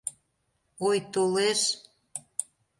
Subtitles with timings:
[0.87, 1.61] Ой, толеш...